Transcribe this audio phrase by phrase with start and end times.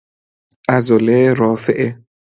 [0.69, 2.01] عضله رافعه